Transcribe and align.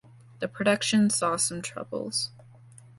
The 0.39 0.47
production 0.47 1.11
saw 1.11 1.35
some 1.35 1.61
troubles. 1.61 2.31